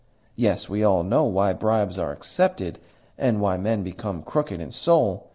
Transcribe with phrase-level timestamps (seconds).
[0.35, 2.79] Yes, we all know why bribes are accepted,
[3.19, 5.29] and why men become crooked in soul.